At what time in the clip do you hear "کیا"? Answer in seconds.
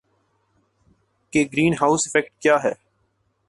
2.41-2.57